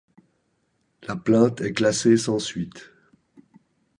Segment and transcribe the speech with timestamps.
[1.03, 2.89] La plainte est classée sans suite.